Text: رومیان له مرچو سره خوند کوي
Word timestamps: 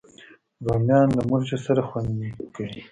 رومیان 0.65 1.07
له 1.17 1.21
مرچو 1.29 1.57
سره 1.65 1.81
خوند 1.87 2.09
کوي 2.55 2.69